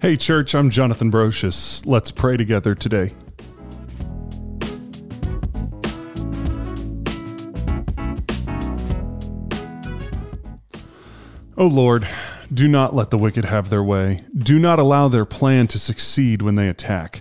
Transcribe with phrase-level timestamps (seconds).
[0.00, 1.84] Hey, church, I'm Jonathan Brocious.
[1.84, 3.12] Let's pray together today.
[11.58, 12.08] O Lord,
[12.50, 14.24] do not let the wicked have their way.
[14.34, 17.20] Do not allow their plan to succeed when they attack.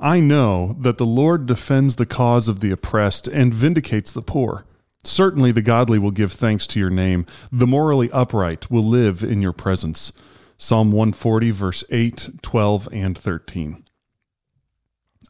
[0.00, 4.64] I know that the Lord defends the cause of the oppressed and vindicates the poor.
[5.04, 7.26] Certainly the godly will give thanks to your name.
[7.52, 10.10] The morally upright will live in your presence.
[10.64, 13.84] Psalm 140, verse 8, 12, and 13.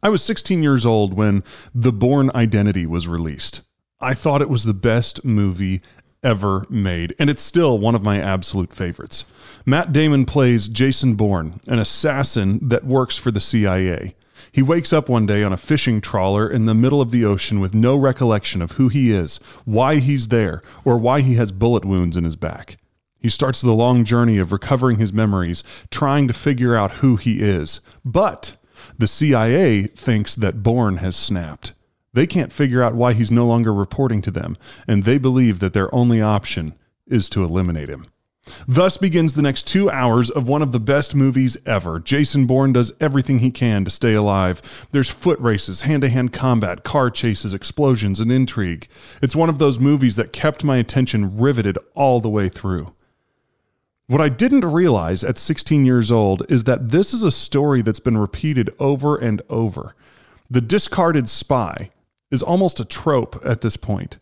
[0.01, 1.43] I was 16 years old when
[1.73, 3.61] The Bourne Identity was released.
[3.99, 5.81] I thought it was the best movie
[6.23, 9.25] ever made, and it's still one of my absolute favorites.
[9.65, 14.15] Matt Damon plays Jason Bourne, an assassin that works for the CIA.
[14.53, 17.59] He wakes up one day on a fishing trawler in the middle of the ocean
[17.59, 21.83] with no recollection of who he is, why he's there, or why he has bullet
[21.83, 22.77] wounds in his back.
[23.25, 27.39] He starts the long journey of recovering his memories, trying to figure out who he
[27.39, 27.81] is.
[28.05, 28.55] But
[28.99, 31.73] the CIA thinks that Bourne has snapped.
[32.13, 35.73] They can't figure out why he's no longer reporting to them, and they believe that
[35.73, 36.75] their only option
[37.07, 38.05] is to eliminate him.
[38.67, 41.99] Thus begins the next two hours of one of the best movies ever.
[41.99, 44.87] Jason Bourne does everything he can to stay alive.
[44.91, 48.87] There's foot races, hand to hand combat, car chases, explosions, and intrigue.
[49.19, 52.93] It's one of those movies that kept my attention riveted all the way through.
[54.07, 57.99] What I didn't realize at 16 years old is that this is a story that's
[57.99, 59.95] been repeated over and over.
[60.47, 61.89] The discarded spy
[62.29, 64.19] is almost a trope at this point.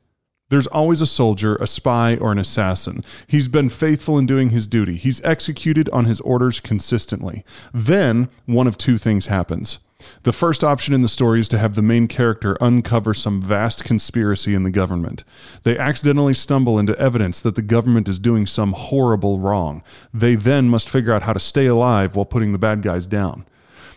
[0.53, 3.03] There's always a soldier, a spy, or an assassin.
[3.25, 4.97] He's been faithful in doing his duty.
[4.97, 7.43] He's executed on his orders consistently.
[7.73, 9.79] Then one of two things happens.
[10.21, 13.83] The first option in the story is to have the main character uncover some vast
[13.83, 15.23] conspiracy in the government.
[15.63, 19.81] They accidentally stumble into evidence that the government is doing some horrible wrong.
[20.13, 23.47] They then must figure out how to stay alive while putting the bad guys down.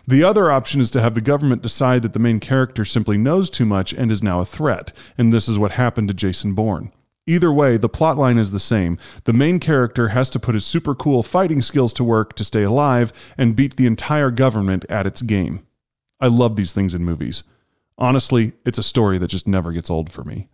[0.09, 3.49] The other option is to have the government decide that the main character simply knows
[3.49, 6.93] too much and is now a threat, and this is what happened to Jason Bourne.
[7.25, 8.97] Either way, the plotline is the same.
[9.25, 12.63] The main character has to put his super cool fighting skills to work to stay
[12.63, 15.67] alive and beat the entire government at its game.
[16.21, 17.43] I love these things in movies.
[17.97, 20.47] Honestly, it's a story that just never gets old for me.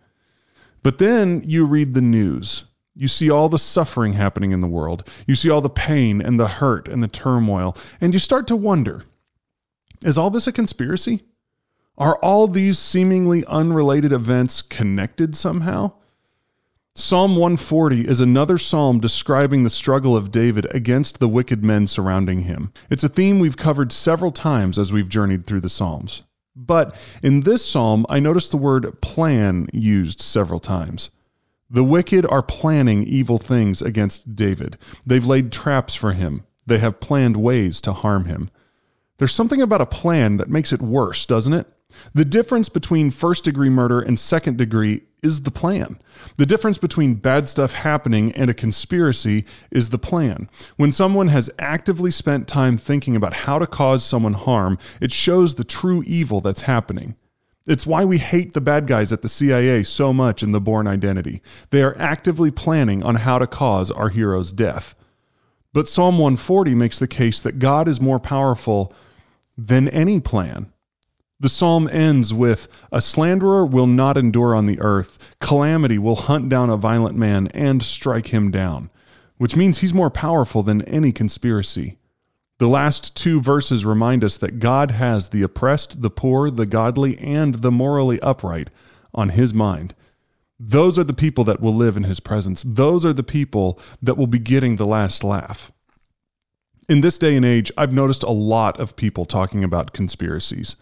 [0.81, 2.65] But then you read the news.
[2.95, 5.07] You see all the suffering happening in the world.
[5.27, 7.77] You see all the pain and the hurt and the turmoil.
[8.01, 9.03] And you start to wonder
[10.03, 11.23] is all this a conspiracy?
[11.97, 15.93] Are all these seemingly unrelated events connected somehow?
[16.95, 22.41] Psalm 140 is another psalm describing the struggle of David against the wicked men surrounding
[22.41, 22.71] him.
[22.89, 26.21] It's a theme we've covered several times as we've journeyed through the Psalms.
[26.55, 31.09] But in this psalm, I noticed the word plan used several times.
[31.67, 34.77] The wicked are planning evil things against David.
[35.03, 36.45] They've laid traps for him.
[36.67, 38.51] They have planned ways to harm him.
[39.17, 41.67] There's something about a plan that makes it worse, doesn't it?
[42.13, 45.99] The difference between first degree murder and second degree is the plan.
[46.37, 50.49] The difference between bad stuff happening and a conspiracy is the plan.
[50.75, 55.55] When someone has actively spent time thinking about how to cause someone harm, it shows
[55.55, 57.15] the true evil that's happening.
[57.65, 60.87] It's why we hate the bad guys at the CIA so much in the Bourne
[60.87, 61.41] Identity.
[61.69, 64.95] They are actively planning on how to cause our hero's death.
[65.73, 68.93] But Psalm 140 makes the case that God is more powerful
[69.57, 70.71] than any plan.
[71.39, 76.47] The psalm ends with A slanderer will not endure on the earth, calamity will hunt
[76.47, 78.91] down a violent man and strike him down,
[79.37, 81.97] which means he's more powerful than any conspiracy.
[82.59, 87.17] The last two verses remind us that God has the oppressed, the poor, the godly,
[87.17, 88.69] and the morally upright
[89.13, 89.95] on his mind.
[90.65, 92.63] Those are the people that will live in his presence.
[92.65, 95.73] Those are the people that will be getting the last laugh.
[96.87, 100.77] In this day and age, I've noticed a lot of people talking about conspiracies.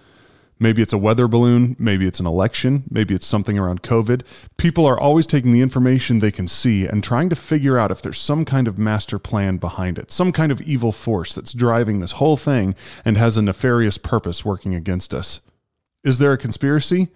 [0.59, 4.21] Maybe it's a weather balloon, maybe it's an election, maybe it's something around COVID.
[4.57, 8.03] People are always taking the information they can see and trying to figure out if
[8.03, 12.01] there's some kind of master plan behind it, some kind of evil force that's driving
[12.01, 15.41] this whole thing and has a nefarious purpose working against us.
[16.03, 17.07] Is there a conspiracy?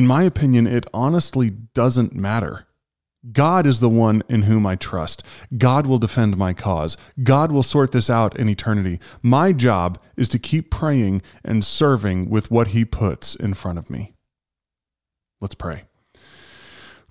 [0.00, 2.66] In my opinion, it honestly doesn't matter.
[3.32, 5.22] God is the one in whom I trust.
[5.58, 6.96] God will defend my cause.
[7.22, 8.98] God will sort this out in eternity.
[9.20, 13.90] My job is to keep praying and serving with what He puts in front of
[13.90, 14.14] me.
[15.38, 15.84] Let's pray.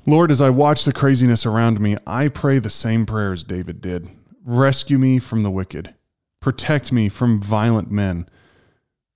[0.07, 4.09] Lord, as I watch the craziness around me, I pray the same prayers David did
[4.43, 5.93] rescue me from the wicked,
[6.39, 8.27] protect me from violent men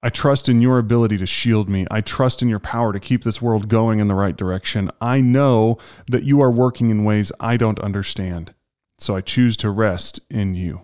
[0.06, 1.88] I trust in your ability to shield me.
[1.90, 4.92] I trust in your power to keep this world going in the right direction.
[5.00, 5.78] I know
[6.08, 8.54] that you are working in ways I don't understand.
[8.98, 10.82] So I choose to rest in you.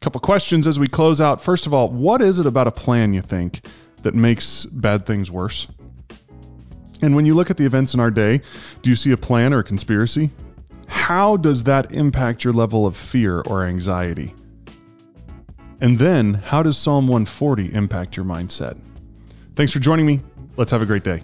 [0.00, 1.42] Couple questions as we close out.
[1.42, 3.60] First of all, what is it about a plan you think
[4.02, 5.66] that makes bad things worse?
[7.02, 8.40] And when you look at the events in our day,
[8.80, 10.30] do you see a plan or a conspiracy?
[10.86, 14.34] How does that impact your level of fear or anxiety?
[15.80, 18.76] And then, how does Psalm 140 impact your mindset?
[19.54, 20.20] Thanks for joining me.
[20.56, 21.22] Let's have a great day.